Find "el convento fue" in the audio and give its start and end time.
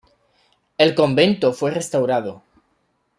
0.79-1.69